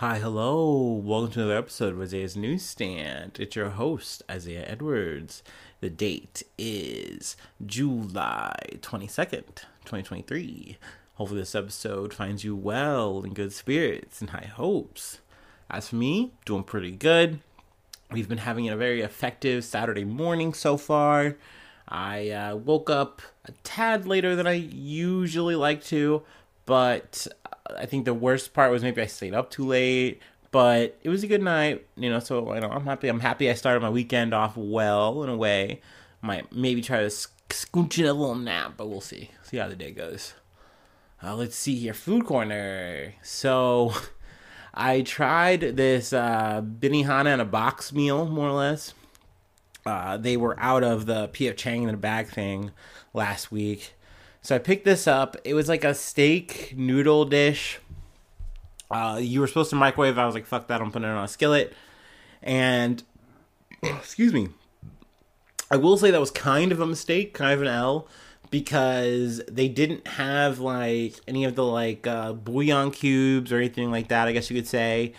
[0.00, 0.92] Hi, hello.
[1.04, 3.36] Welcome to another episode of Isaiah's Newsstand.
[3.38, 5.42] It's your host, Isaiah Edwards.
[5.80, 7.36] The date is
[7.66, 10.78] July 22nd, 2023.
[11.16, 15.18] Hopefully, this episode finds you well in good spirits and high hopes.
[15.68, 17.40] As for me, doing pretty good.
[18.10, 21.36] We've been having a very effective Saturday morning so far.
[21.86, 26.22] I uh, woke up a tad later than I usually like to,
[26.70, 27.26] but
[27.76, 31.24] I think the worst part was maybe I stayed up too late, but it was
[31.24, 32.20] a good night, you know.
[32.20, 33.08] So you know, I'm happy.
[33.08, 35.80] I'm happy I started my weekend off well in a way.
[36.22, 39.32] Might maybe try to scooch in a little nap, but we'll see.
[39.42, 40.34] See how the day goes.
[41.20, 43.14] Uh, let's see here, food corner.
[43.20, 43.92] So
[44.72, 48.94] I tried this uh, Benihana in a box meal, more or less.
[49.84, 52.70] Uh, they were out of the PF Chang in a bag thing
[53.12, 53.94] last week
[54.42, 55.36] so I picked this up.
[55.44, 57.78] It was like a steak noodle dish.
[58.90, 60.18] Uh, you were supposed to microwave.
[60.18, 60.80] I was like, fuck that.
[60.80, 61.74] I'm putting it on a skillet.
[62.42, 63.02] And,
[63.82, 64.48] excuse me.
[65.70, 68.08] I will say that was kind of a mistake, kind of an L,
[68.50, 74.08] because they didn't have like any of the like uh, bouillon cubes or anything like
[74.08, 74.26] that.
[74.26, 75.12] I guess you could say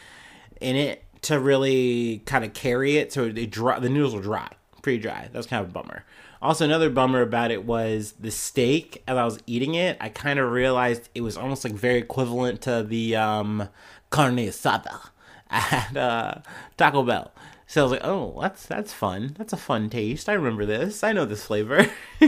[0.59, 3.13] in it to really kind of carry it.
[3.13, 3.79] So they dry.
[3.79, 4.49] The noodles were dry,
[4.81, 5.29] pretty dry.
[5.31, 6.03] That was kind of a bummer.
[6.41, 9.03] Also, another bummer about it was the steak.
[9.07, 12.61] As I was eating it, I kind of realized it was almost like very equivalent
[12.61, 13.69] to the um,
[14.09, 15.09] carne asada
[15.51, 16.35] at uh,
[16.77, 17.31] Taco Bell.
[17.67, 19.35] So I was like, "Oh, that's that's fun.
[19.37, 20.27] That's a fun taste.
[20.27, 21.03] I remember this.
[21.03, 21.85] I know this flavor."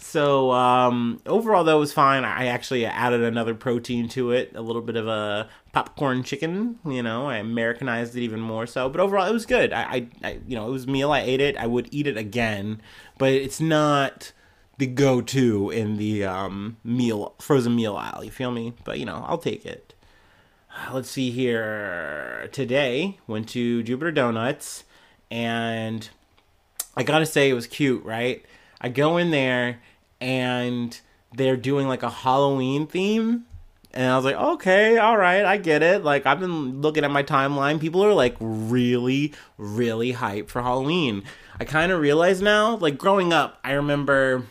[0.00, 2.24] So um, overall, though, it was fine.
[2.24, 6.78] I actually added another protein to it, a little bit of a popcorn chicken.
[6.86, 8.88] You know, I Americanized it even more so.
[8.88, 9.74] But overall, it was good.
[9.74, 11.12] I, I, I you know, it was meal.
[11.12, 11.56] I ate it.
[11.58, 12.80] I would eat it again,
[13.18, 14.32] but it's not
[14.78, 18.24] the go-to in the um, meal frozen meal aisle.
[18.24, 18.72] You feel me?
[18.84, 19.92] But you know, I'll take it.
[20.92, 22.48] Let's see here.
[22.52, 24.84] Today went to Jupiter Donuts,
[25.30, 26.08] and
[26.96, 28.44] I gotta say it was cute, right?
[28.80, 29.80] I go in there
[30.20, 31.00] and
[31.32, 33.46] they're doing like a Halloween theme.
[33.92, 36.04] And I was like, okay, all right, I get it.
[36.04, 37.80] Like, I've been looking at my timeline.
[37.80, 41.24] People are like really, really hyped for Halloween.
[41.58, 44.44] I kind of realize now, like, growing up, I remember,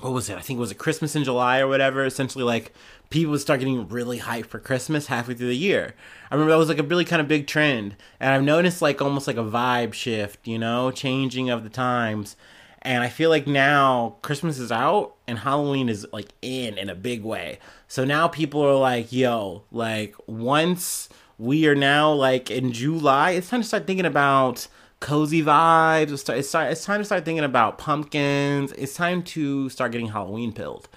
[0.00, 0.36] what was it?
[0.36, 2.04] I think it was a Christmas in July or whatever.
[2.04, 2.74] Essentially, like,
[3.10, 5.94] people would start getting really hyped for Christmas halfway through the year.
[6.28, 7.94] I remember that was like a really kind of big trend.
[8.18, 12.34] And I've noticed, like, almost like a vibe shift, you know, changing of the times.
[12.82, 16.94] And I feel like now Christmas is out and Halloween is like in in a
[16.94, 17.58] big way.
[17.88, 21.08] So now people are like, yo, like once
[21.38, 24.68] we are now like in July, it's time to start thinking about
[25.00, 26.12] cozy vibes.
[26.12, 28.72] It's, start, it's, start, it's time to start thinking about pumpkins.
[28.72, 30.88] It's time to start getting Halloween pilled.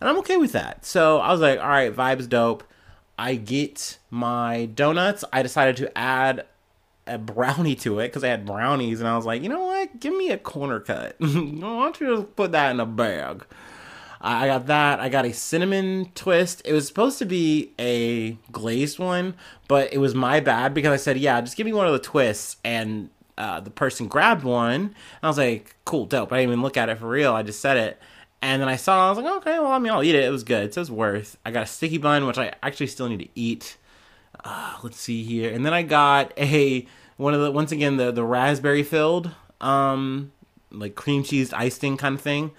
[0.00, 0.84] And I'm okay with that.
[0.84, 2.64] So I was like, all right, vibes dope.
[3.18, 5.24] I get my donuts.
[5.30, 6.46] I decided to add
[7.10, 10.00] a brownie to it because I had brownies, and I was like, you know what?
[10.00, 11.16] Give me a corner cut.
[11.18, 13.44] Why don't you just put that in a bag?
[14.20, 15.00] I got that.
[15.00, 16.60] I got a cinnamon twist.
[16.64, 19.34] It was supposed to be a glazed one,
[19.66, 21.98] but it was my bad because I said, yeah, just give me one of the
[21.98, 22.58] twists.
[22.62, 24.74] And uh, the person grabbed one.
[24.74, 26.32] And I was like, cool, dope.
[26.32, 27.32] I didn't even look at it for real.
[27.32, 27.98] I just said it.
[28.42, 30.24] And then I saw, I was like, okay, well, I mean, I'll eat it.
[30.24, 30.64] It was good.
[30.64, 31.38] It says worth.
[31.44, 33.78] I got a sticky bun, which I actually still need to eat.
[34.44, 35.52] Uh, let's see here.
[35.52, 36.86] And then I got a
[37.20, 40.32] one of the once again the the raspberry filled um
[40.70, 42.50] like cream cheese icing kind of thing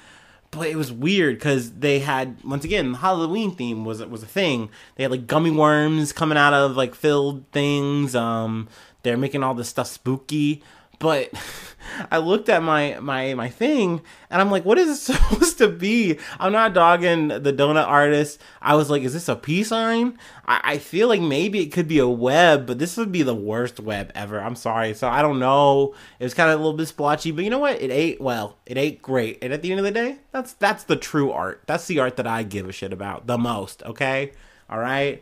[0.51, 4.27] but it was weird because they had once again the Halloween theme was was a
[4.27, 4.69] thing.
[4.95, 8.15] They had like gummy worms coming out of like filled things.
[8.15, 8.67] Um,
[9.03, 10.61] they're making all this stuff spooky
[11.01, 11.33] but
[12.11, 15.67] I looked at my my my thing and I'm like, what is this supposed to
[15.67, 16.17] be?
[16.39, 18.39] I'm not dogging the donut artist.
[18.61, 20.17] I was like, is this a peace sign?
[20.45, 23.35] I, I feel like maybe it could be a web, but this would be the
[23.35, 24.39] worst web ever.
[24.39, 24.93] I'm sorry.
[24.93, 25.93] So I don't know.
[26.19, 27.81] It was kind of a little bit splotchy, but you know what?
[27.81, 28.57] It ate well.
[28.65, 29.39] It ate great.
[29.41, 31.63] And at the end of the day, that's that's the true art.
[31.65, 33.83] That's the art that I give a shit about the most.
[33.83, 34.31] Okay.
[34.69, 35.21] All right.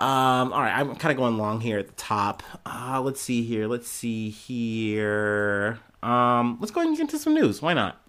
[0.00, 2.42] Um, all right, I'm kind of going long here at the top.
[2.64, 3.66] Uh, let's see here.
[3.66, 5.78] Let's see here.
[6.02, 7.60] Um, let's go ahead and get into some news.
[7.60, 8.00] Why not?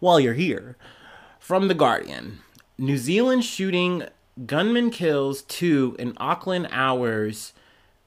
[0.00, 0.76] While you're here,
[1.38, 2.40] from the Guardian,
[2.76, 4.02] New Zealand shooting
[4.46, 7.52] gunman kills two in Auckland hours.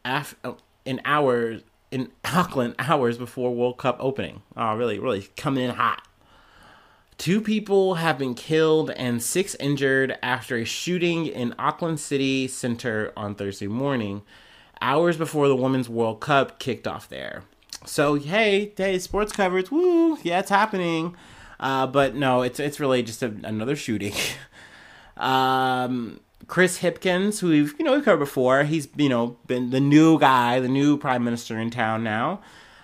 [0.03, 4.41] Af- oh, in hours in Auckland hours before World Cup opening.
[4.57, 6.05] Oh, really, really coming in hot.
[7.17, 13.13] Two people have been killed and six injured after a shooting in Auckland City Center
[13.15, 14.23] on Thursday morning,
[14.81, 17.43] hours before the Women's World Cup kicked off there.
[17.85, 21.15] So, hey, hey, sports coverage, woo, yeah, it's happening.
[21.59, 24.13] Uh, but no, it's it's really just a, another shooting.
[25.17, 29.79] um, Chris Hipkins, who we've you know we've covered before, he's you know been the
[29.79, 32.41] new guy, the new prime minister in town now.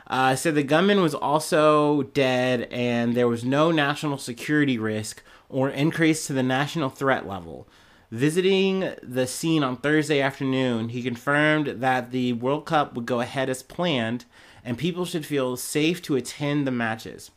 [0.09, 5.69] Uh, said the gunman was also dead, and there was no national security risk or
[5.69, 7.67] increase to the national threat level.
[8.11, 13.49] Visiting the scene on Thursday afternoon, he confirmed that the World Cup would go ahead
[13.49, 14.25] as planned,
[14.65, 17.29] and people should feel safe to attend the matches.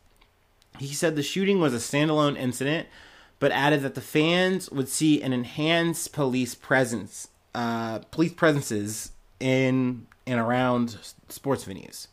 [0.79, 2.87] He said the shooting was a standalone incident
[3.43, 10.07] but added that the fans would see an enhanced police presence, uh, police presences in
[10.25, 10.97] and around
[11.27, 12.07] sports venues.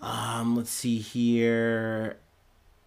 [0.00, 2.16] Um, let's see here.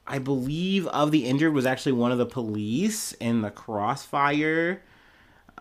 [0.06, 4.82] I believe of the injured was actually one of the police in the crossfire.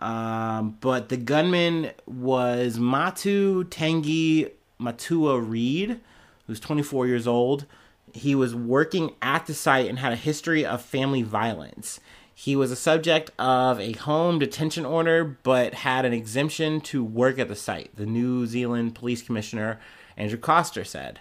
[0.01, 6.01] Um, but the gunman was Matu Tangi Matua Reid,
[6.47, 7.67] who's 24 years old
[8.15, 12.01] he was working at the site and had a history of family violence.
[12.35, 17.39] He was a subject of a home detention order, but had an exemption to work
[17.39, 19.81] at the site, the New Zealand Police Commissioner
[20.17, 21.21] Andrew Coster said.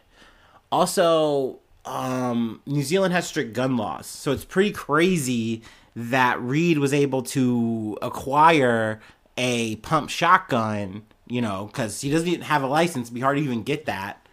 [0.71, 5.63] Also, um, New Zealand has strict gun laws, so it's pretty crazy
[5.95, 9.01] that Reid was able to acquire
[9.37, 13.07] a pump shotgun, you know, because he doesn't even have a license.
[13.07, 14.25] It'd be hard to even get that.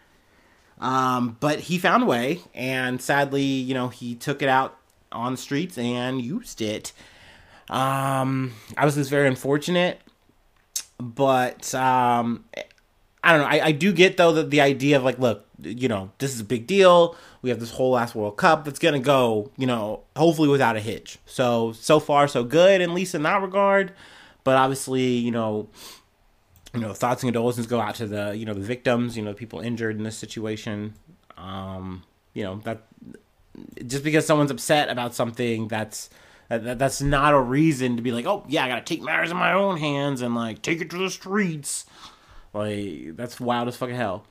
[0.80, 4.76] Um, but he found a way, and sadly, you know, he took it out
[5.10, 6.92] on the streets and used it.
[7.68, 10.00] Um, I was just very unfortunate,
[10.98, 12.44] but um,
[13.22, 13.48] I don't know.
[13.48, 16.40] I, I do get though that the idea of like, look, you know, this is
[16.40, 17.16] a big deal.
[17.42, 20.80] We have this whole last World Cup that's gonna go, you know, hopefully without a
[20.80, 21.18] hitch.
[21.26, 23.92] So so far so good, at least in that regard.
[24.44, 25.68] But obviously, you know,
[26.72, 29.32] you know, thoughts and condolences go out to the you know the victims, you know,
[29.32, 30.94] the people injured in this situation.
[31.36, 32.02] Um,
[32.34, 32.82] you know that
[33.86, 36.10] just because someone's upset about something, that's
[36.48, 39.36] that, that's not a reason to be like, oh yeah, I gotta take matters in
[39.36, 41.84] my own hands and like take it to the streets.
[42.52, 44.24] Like that's wild as fucking hell.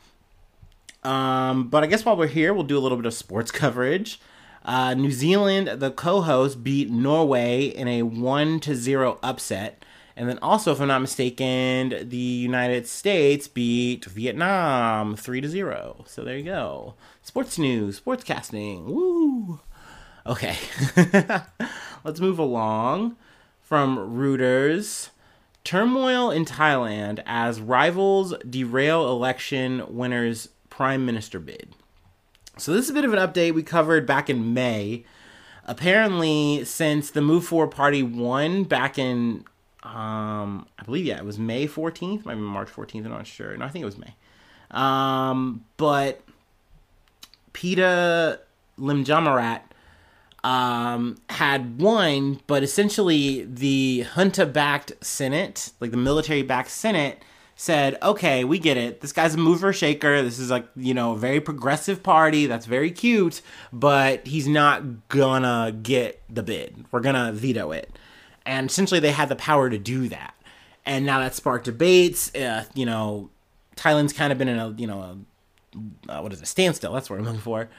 [1.03, 4.19] Um, but I guess while we're here, we'll do a little bit of sports coverage.
[4.65, 9.85] Uh, New Zealand, the co-host, beat Norway in a one to zero upset.
[10.17, 16.05] And then also, if I'm not mistaken, the United States beat Vietnam 3 to 0.
[16.07, 16.95] So there you go.
[17.21, 18.85] Sports news, sports casting.
[18.85, 19.59] Woo!
[20.25, 20.57] Okay.
[22.03, 23.15] Let's move along
[23.61, 25.09] from Reuters.
[25.67, 31.75] Turmoil in Thailand as rivals derail election winners' prime minister bid.
[32.57, 35.03] So, this is a bit of an update we covered back in May.
[35.65, 39.43] Apparently, since the Move Forward Party won back in
[39.83, 43.03] um, I believe yeah, it was May 14th, maybe March 14th.
[43.03, 43.57] I'm not sure.
[43.57, 44.15] No, I think it was May.
[44.71, 46.21] Um, but
[47.51, 48.39] Pita
[48.79, 49.63] Limjaroenrat
[50.47, 57.21] um, had won, but essentially the junta-backed Senate, like the military-backed Senate,
[57.55, 59.01] said, "Okay, we get it.
[59.01, 60.21] This guy's a mover shaker.
[60.21, 62.45] This is like you know a very progressive party.
[62.45, 63.41] That's very cute,
[63.73, 66.85] but he's not gonna get the bid.
[66.91, 67.97] We're gonna veto it."
[68.47, 70.33] and essentially they had the power to do that.
[70.85, 72.33] And now that sparked debates.
[72.33, 73.29] Uh, you know,
[73.75, 76.93] Thailand's kind of been in a you know a, uh, what is it standstill?
[76.93, 77.69] That's what I'm looking for.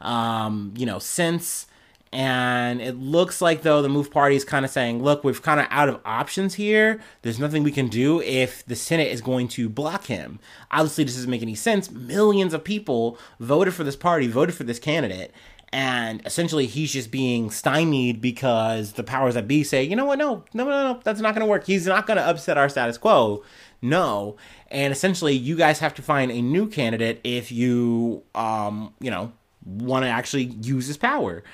[0.00, 1.66] Um, you know, since
[2.12, 5.60] and it looks like though the move party is kind of saying look we've kind
[5.60, 7.00] of out of options here.
[7.22, 10.38] There's nothing we can do if the senate is going to block him.
[10.70, 11.90] Obviously this doesn't make any sense.
[11.90, 15.32] Millions of people voted for this party voted for this candidate
[15.72, 20.18] and essentially he's just being stymied because the powers that be say, you know what,
[20.18, 21.66] no, no, no, no, that's not going to work.
[21.66, 23.44] He's not going to upset our status quo.
[23.82, 24.36] No,
[24.70, 29.32] and essentially you guys have to find a new candidate if you, um, you know,
[29.64, 31.44] want to actually use his power,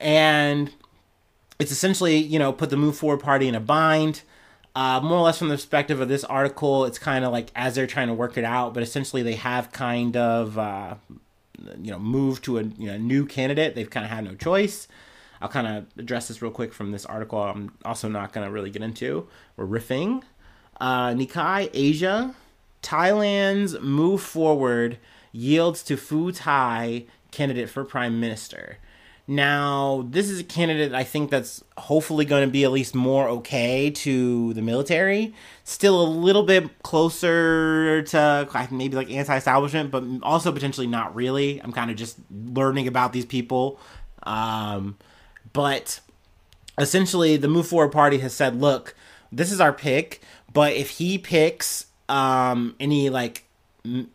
[0.00, 0.72] and
[1.58, 4.22] it's essentially you know put the move forward party in a bind.
[4.74, 7.74] Uh, more or less from the perspective of this article, it's kind of like as
[7.74, 10.94] they're trying to work it out, but essentially they have kind of uh,
[11.82, 13.74] you know move to a you know, new candidate.
[13.74, 14.88] They've kind of had no choice.
[15.40, 17.42] I'll kind of address this real quick from this article.
[17.42, 19.26] I'm also not going to really get into.
[19.56, 20.22] We're riffing.
[20.80, 22.34] Uh, Nikkei Asia,
[22.82, 24.98] Thailand's move forward
[25.32, 28.78] yields to Pheu Thai candidate for prime minister.
[29.30, 33.28] Now, this is a candidate I think that's hopefully going to be at least more
[33.28, 35.34] okay to the military.
[35.62, 41.62] Still a little bit closer to maybe like anti establishment, but also potentially not really.
[41.62, 43.78] I'm kind of just learning about these people.
[44.24, 44.98] Um,
[45.52, 46.00] but
[46.76, 48.96] essentially, the Move Forward Party has said, look,
[49.30, 50.22] this is our pick,
[50.52, 53.44] but if he picks um, any, like,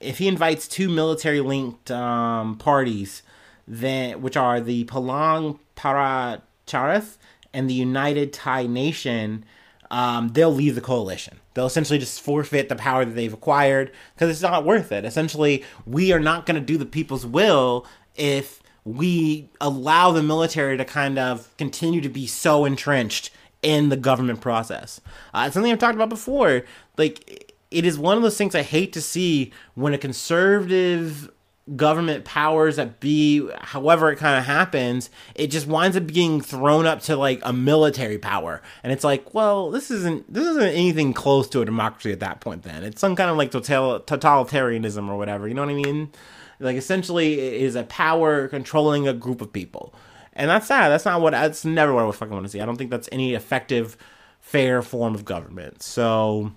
[0.01, 3.23] if he invites two military linked um, parties,
[3.67, 7.17] then which are the Palang Pracharath
[7.53, 9.45] and the United Thai Nation,
[9.91, 11.39] um, they'll leave the coalition.
[11.53, 15.05] They'll essentially just forfeit the power that they've acquired because it's not worth it.
[15.05, 20.77] Essentially, we are not going to do the people's will if we allow the military
[20.77, 23.31] to kind of continue to be so entrenched
[23.61, 25.01] in the government process.
[25.33, 26.63] Uh, something I've talked about before.
[26.97, 31.31] Like, it is one of those things I hate to see when a conservative
[31.75, 36.85] government powers that be however it kind of happens it just winds up being thrown
[36.85, 38.61] up to like a military power.
[38.83, 42.39] And it's like well this isn't this isn't anything close to a democracy at that
[42.39, 42.83] point then.
[42.83, 46.11] It's some kind of like total, totalitarianism or whatever you know what i mean?
[46.59, 49.93] Like essentially it is a power controlling a group of people.
[50.33, 50.89] And that's sad.
[50.89, 52.61] That's not what that's never what i would fucking want to see.
[52.61, 53.97] I don't think that's any effective
[54.39, 55.81] fair form of government.
[55.81, 56.51] So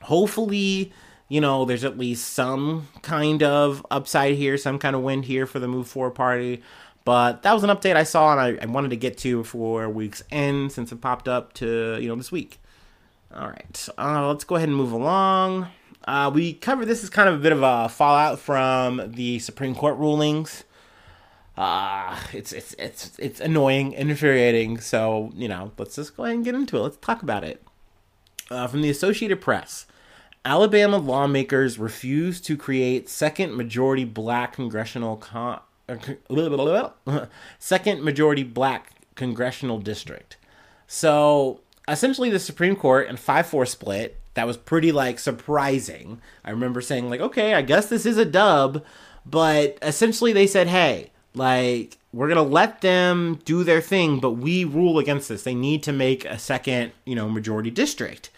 [0.00, 0.92] hopefully
[1.30, 5.46] you know, there's at least some kind of upside here, some kind of win here
[5.46, 6.60] for the Move Forward Party.
[7.04, 9.88] But that was an update I saw and I, I wanted to get to before
[9.88, 12.60] week's end since it popped up to, you know, this week.
[13.32, 15.68] All right, uh, let's go ahead and move along.
[16.04, 19.76] Uh, we covered this as kind of a bit of a fallout from the Supreme
[19.76, 20.64] Court rulings.
[21.56, 24.80] Uh, it's it's it's it's annoying, infuriating.
[24.80, 26.80] So you know, let's just go ahead and get into it.
[26.80, 27.62] Let's talk about it.
[28.50, 29.86] Uh, from the Associated Press,
[30.44, 35.96] Alabama lawmakers refuse to create second majority black congressional con- uh,
[37.58, 40.36] second majority black congressional district.
[40.86, 44.16] So essentially, the Supreme Court and five four split.
[44.34, 46.20] That was pretty like surprising.
[46.44, 48.84] I remember saying like, okay, I guess this is a dub,
[49.26, 54.64] but essentially they said, hey, like we're gonna let them do their thing, but we
[54.64, 55.42] rule against this.
[55.42, 58.30] They need to make a second, you know, majority district.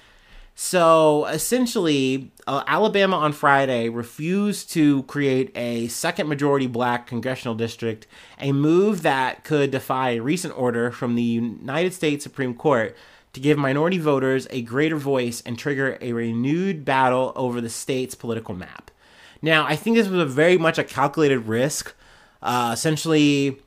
[0.54, 8.06] So essentially, uh, Alabama on Friday refused to create a second majority black congressional district,
[8.38, 12.96] a move that could defy a recent order from the United States Supreme Court
[13.32, 18.14] to give minority voters a greater voice and trigger a renewed battle over the state's
[18.14, 18.90] political map.
[19.40, 21.94] Now, I think this was a very much a calculated risk.
[22.42, 23.60] Uh, essentially,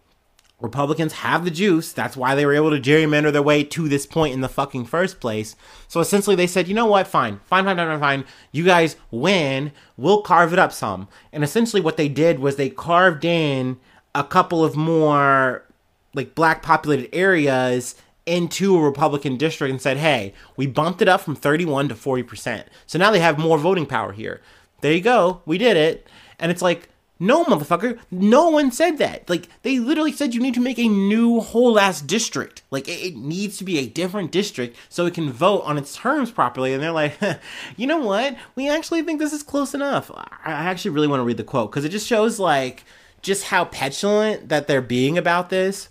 [0.61, 1.91] Republicans have the juice.
[1.91, 4.85] That's why they were able to gerrymander their way to this point in the fucking
[4.85, 5.55] first place.
[5.87, 7.07] So essentially, they said, you know what?
[7.07, 8.25] Fine, fine, fine, fine, fine.
[8.51, 9.71] You guys win.
[9.97, 11.07] We'll carve it up some.
[11.33, 13.79] And essentially, what they did was they carved in
[14.13, 15.65] a couple of more
[16.13, 17.95] like black populated areas
[18.25, 22.63] into a Republican district and said, hey, we bumped it up from 31 to 40%.
[22.87, 24.41] So now they have more voting power here.
[24.81, 25.41] There you go.
[25.45, 26.07] We did it.
[26.39, 27.97] And it's like, no, motherfucker.
[28.11, 29.29] No one said that.
[29.29, 32.63] Like, they literally said you need to make a new whole ass district.
[32.71, 35.95] Like, it, it, needs to be a different district so it can vote on its
[35.95, 36.73] terms properly.
[36.73, 37.17] And they're like,
[37.77, 38.35] you know what?
[38.55, 40.11] We actually think this is close enough.
[40.13, 42.83] I actually really want to read the quote because it just shows, like,
[43.21, 45.89] just how petulant that they're being about this.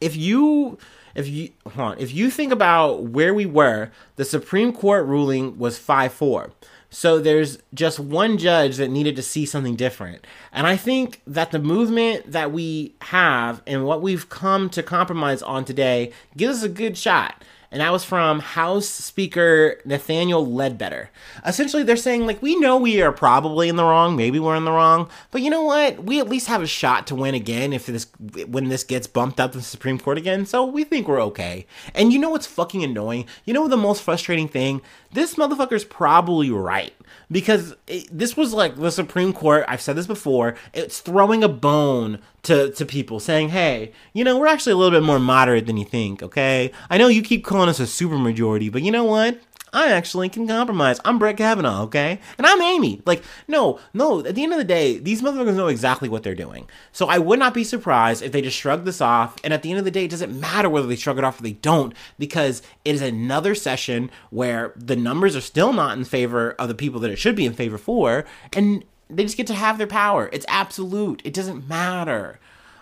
[0.00, 0.78] If you.
[1.14, 5.58] If you hold on, if you think about where we were, the Supreme Court ruling
[5.58, 6.50] was 5 4.
[6.98, 10.26] So there's just one judge that needed to see something different.
[10.50, 15.42] And I think that the movement that we have and what we've come to compromise
[15.42, 21.10] on today gives us a good shot and that was from House Speaker Nathaniel Ledbetter.
[21.44, 24.64] Essentially, they're saying, like, we know we are probably in the wrong, maybe we're in
[24.64, 26.04] the wrong, but you know what?
[26.04, 28.06] We at least have a shot to win again if this
[28.46, 31.66] when this gets bumped up to the Supreme Court again, so we think we're okay.
[31.94, 33.26] And you know what's fucking annoying?
[33.44, 34.80] You know the most frustrating thing?
[35.16, 36.92] This motherfucker's probably right
[37.30, 39.64] because it, this was like the Supreme Court.
[39.66, 40.56] I've said this before.
[40.74, 45.00] It's throwing a bone to to people, saying, "Hey, you know, we're actually a little
[45.00, 48.70] bit more moderate than you think." Okay, I know you keep calling us a supermajority,
[48.70, 49.40] but you know what?
[49.72, 51.00] I actually can compromise.
[51.04, 52.20] I'm Brett Kavanaugh, okay?
[52.38, 53.02] And I'm Amy.
[53.04, 56.34] Like, no, no, at the end of the day, these motherfuckers know exactly what they're
[56.34, 56.68] doing.
[56.92, 59.36] So I would not be surprised if they just shrug this off.
[59.44, 61.40] And at the end of the day, it doesn't matter whether they shrug it off
[61.40, 66.04] or they don't, because it is another session where the numbers are still not in
[66.04, 68.24] favor of the people that it should be in favor for.
[68.54, 70.30] And they just get to have their power.
[70.32, 71.22] It's absolute.
[71.24, 72.38] It doesn't matter.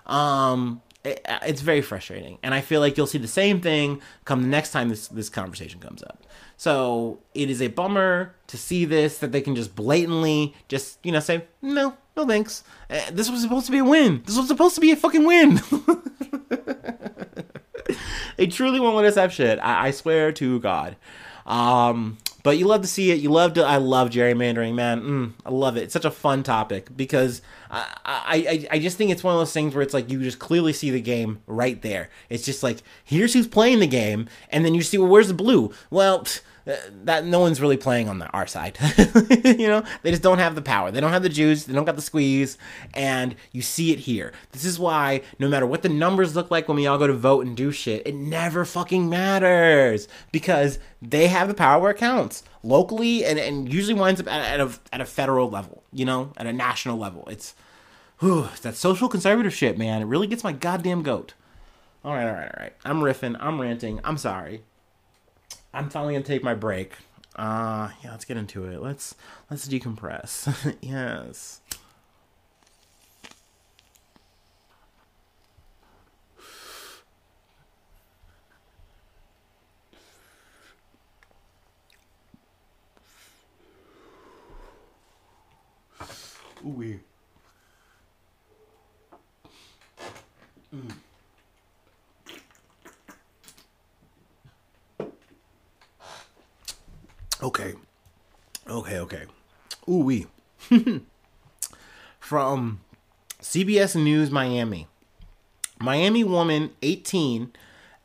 [0.07, 4.43] Um, it, it's very frustrating, and I feel like you'll see the same thing come
[4.43, 6.25] the next time this this conversation comes up.
[6.57, 11.13] So it is a bummer to see this that they can just blatantly just you
[11.13, 12.65] know say no, no thanks.
[12.89, 14.23] Uh, this was supposed to be a win.
[14.25, 15.61] This was supposed to be a fucking win.
[18.37, 19.59] they truly won't let us have shit.
[19.59, 20.97] I, I swear to God.
[21.47, 23.19] Um, but you love to see it.
[23.19, 23.65] You love to.
[23.65, 25.03] I love gerrymandering, man.
[25.03, 25.83] Mm, I love it.
[25.83, 29.53] It's such a fun topic because I, I I just think it's one of those
[29.53, 32.11] things where it's like you just clearly see the game right there.
[32.29, 35.35] It's just like here's who's playing the game, and then you see well, where's the
[35.35, 35.73] blue?
[35.91, 36.25] Well.
[37.05, 38.79] That no one's really playing on the, our side.
[39.45, 40.91] you know, they just don't have the power.
[40.91, 41.65] They don't have the juice.
[41.65, 42.57] They don't got the squeeze,
[42.95, 44.33] and you see it here.
[44.53, 47.13] This is why no matter what the numbers look like when we all go to
[47.13, 51.99] vote and do shit, it never fucking matters because they have the power where it
[51.99, 55.83] counts locally, and, and usually winds up at, at a at a federal level.
[55.93, 57.29] You know, at a national level.
[57.31, 57.55] It's,
[58.21, 60.01] whew, that social conservative shit, man.
[60.01, 61.35] It really gets my goddamn goat.
[62.05, 62.73] All right, all right, all right.
[62.85, 63.37] I'm riffing.
[63.39, 64.01] I'm ranting.
[64.03, 64.63] I'm sorry.
[65.75, 66.93] I'm finally gonna take my break.
[67.37, 68.81] Uh yeah, let's get into it.
[68.81, 69.15] Let's
[69.51, 70.77] let's decompress.
[70.81, 71.61] yes.
[86.65, 86.99] Ooh.
[90.75, 91.04] Mm.
[97.45, 97.75] Okay.
[98.67, 99.25] Okay, okay.
[99.87, 100.27] Ooh wee.
[102.19, 102.81] From
[103.43, 104.87] CBS News Miami.
[105.79, 107.53] Miami woman 18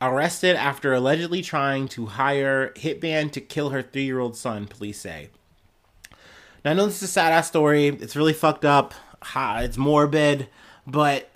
[0.01, 5.29] arrested after allegedly trying to hire hitman to kill her 3-year-old son, police say.
[6.65, 7.87] Now I know this is a sad ass story.
[7.87, 8.93] It's really fucked up.
[9.35, 10.49] It's morbid,
[10.85, 11.29] but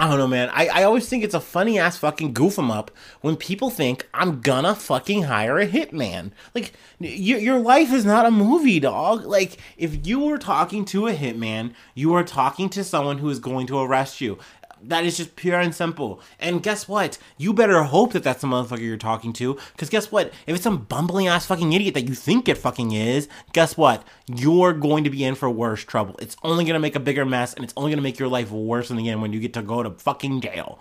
[0.00, 0.48] I don't know, man.
[0.54, 2.90] I, I always think it's a funny ass fucking goof em up
[3.20, 6.30] when people think I'm gonna fucking hire a hitman.
[6.54, 9.26] Like, your, your life is not a movie, dog.
[9.26, 13.40] Like, if you were talking to a hitman, you are talking to someone who is
[13.40, 14.38] going to arrest you.
[14.82, 16.20] That is just pure and simple.
[16.38, 17.18] And guess what?
[17.36, 19.58] You better hope that that's the motherfucker you're talking to.
[19.72, 20.32] Because guess what?
[20.46, 24.02] If it's some bumbling ass fucking idiot that you think it fucking is, guess what?
[24.26, 26.16] You're going to be in for worse trouble.
[26.18, 28.28] It's only going to make a bigger mess and it's only going to make your
[28.28, 30.78] life worse in the end when you get to go to fucking jail.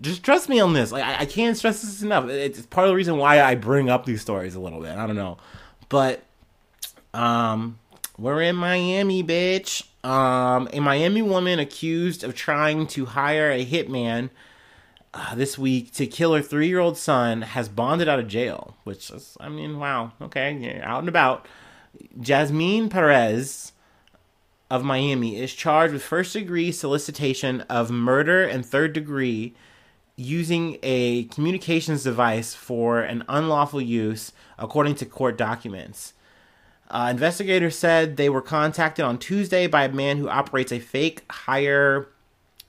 [0.00, 0.92] Just trust me on this.
[0.92, 2.28] Like, I, I can't stress this enough.
[2.28, 4.96] It's part of the reason why I bring up these stories a little bit.
[4.96, 5.38] I don't know.
[5.88, 6.22] But,
[7.12, 7.78] um,
[8.18, 9.84] we're in Miami, bitch.
[10.04, 14.28] Um, a Miami woman accused of trying to hire a hitman
[15.14, 18.76] uh, this week to kill her three year old son has bonded out of jail,
[18.84, 21.48] which is, I mean, wow, okay, yeah, out and about.
[22.20, 23.72] Jasmine Paez
[24.70, 29.54] of Miami is charged with first degree solicitation of murder and third degree
[30.16, 36.12] using a communications device for an unlawful use, according to court documents.
[36.90, 41.22] Uh, investigators said they were contacted on Tuesday by a man who operates a fake
[41.30, 42.08] hire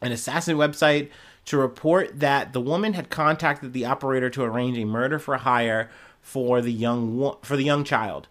[0.01, 1.09] an assassin website
[1.45, 5.89] to report that the woman had contacted the operator to arrange a murder for hire
[6.21, 8.27] for the young for the young child.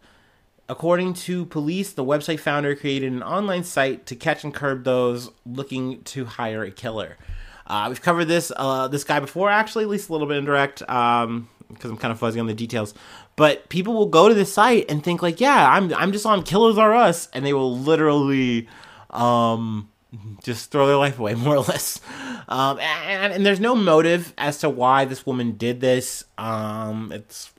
[0.69, 5.31] According to police, the website founder created an online site to catch and curb those
[5.45, 7.19] looking to hire a killer.
[7.67, 10.83] Uh, we've covered this uh, this guy before, actually, at least a little bit indirect,
[11.75, 12.95] because I'm kind of fuzzy on the details.
[13.37, 16.43] But people will go to the site and think like, yeah, I'm I'm just on
[16.43, 18.69] Killers R Us, and they will literally
[19.11, 19.91] um,
[20.43, 22.01] just throw their life away, more or less.
[22.49, 26.25] Um, and, and, there's no motive as to why this woman did this.
[26.37, 27.51] Um, it's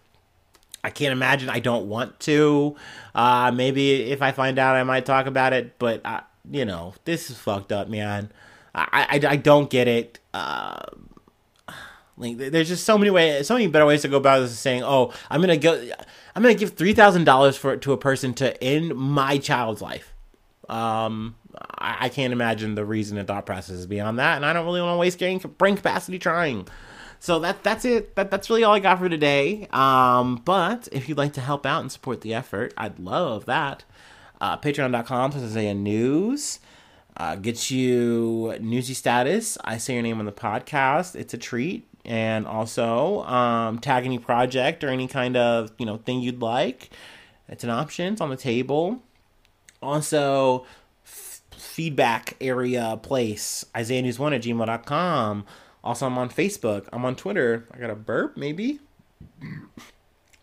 [0.83, 1.49] I can't imagine.
[1.49, 2.75] I don't want to.
[3.15, 5.79] Uh, maybe if I find out, I might talk about it.
[5.79, 8.31] But uh, you know, this is fucked up, man.
[8.75, 10.19] I I, I don't get it.
[10.33, 10.83] Uh,
[12.17, 14.51] like there's just so many ways, so many better ways to go about this.
[14.51, 15.73] Than saying, "Oh, I'm gonna go,
[16.35, 20.13] I'm gonna give three thousand dollars for to a person to end my child's life."
[20.69, 21.35] Um,
[21.77, 24.81] I, I, can't imagine the reason and thought process beyond that, and I don't really
[24.81, 26.67] want to waste brain capacity trying.
[27.19, 28.15] So that that's it.
[28.15, 29.67] That, that's really all I got for today.
[29.71, 33.83] Um, but if you'd like to help out and support the effort, I'd love that.
[34.39, 36.59] Uh, Patreon.com slash news.
[37.17, 39.57] Uh, get you newsy status.
[39.63, 41.15] I say your name on the podcast.
[41.15, 45.97] It's a treat and also um, tag any project or any kind of you know
[45.97, 46.89] thing you'd like.
[47.47, 48.13] It's an option.
[48.13, 49.03] It's on the table.
[49.81, 50.65] Also,
[51.05, 55.45] f- feedback area place Isaiah News One at gmail.com.
[55.83, 56.87] Also, I'm on Facebook.
[56.91, 57.67] I'm on Twitter.
[57.71, 58.79] I got a burp, maybe.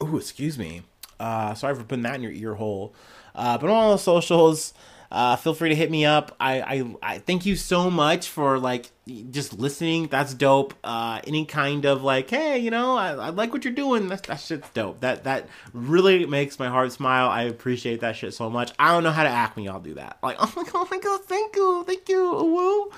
[0.00, 0.82] oh, excuse me.
[1.18, 2.94] Uh, sorry for putting that in your ear hole.
[3.34, 4.74] Uh, but on all the socials,
[5.12, 6.34] uh, feel free to hit me up.
[6.40, 8.90] I, I, I thank you so much for like
[9.30, 10.06] just listening.
[10.06, 10.72] That's dope.
[10.82, 14.08] Uh, any kind of like, hey, you know, I, I like what you're doing.
[14.08, 15.00] That that shit's dope.
[15.00, 17.28] That that really makes my heart smile.
[17.28, 18.72] I appreciate that shit so much.
[18.78, 20.16] I don't know how to act when y'all do that.
[20.22, 22.90] Like, oh my god, oh my god, thank you, thank you, woo.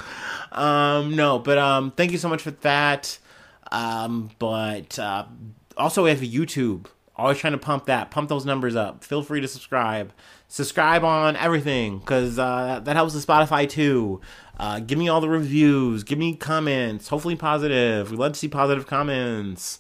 [0.53, 3.19] Um, no, but um, thank you so much for that.
[3.73, 5.25] Um, but uh,
[5.77, 6.87] also we have YouTube.
[7.17, 9.05] Always trying to pump that, pump those numbers up.
[9.05, 10.13] Feel free to subscribe
[10.49, 14.21] subscribe on everything because uh, that helps the Spotify too.
[14.59, 16.05] Uh, give me all the reviews.
[16.05, 17.09] Give me comments.
[17.09, 18.11] Hopefully positive.
[18.11, 19.79] We love to see positive comments.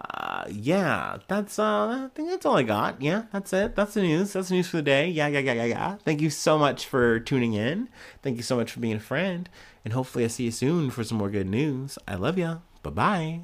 [0.00, 3.00] uh, yeah, that's uh, I think that's all I got.
[3.00, 3.74] Yeah, that's it.
[3.76, 4.32] That's the news.
[4.32, 5.08] That's the news for the day.
[5.08, 5.96] Yeah, yeah, yeah, yeah, yeah.
[6.04, 7.88] Thank you so much for tuning in.
[8.22, 9.48] Thank you so much for being a friend,
[9.84, 11.98] and hopefully I see you soon for some more good news.
[12.06, 12.58] I love ya.
[12.82, 13.40] Bye bye.